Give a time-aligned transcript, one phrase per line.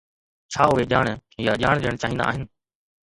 [0.53, 1.05] ڇا اهي ڄاڻ
[1.45, 2.49] يا ڄاڻ ڏيڻ چاهيندا آهن؟